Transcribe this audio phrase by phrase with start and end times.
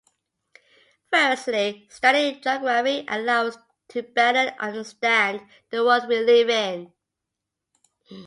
[1.13, 6.91] Firstly, studying geography allows us to better understand the world we live in.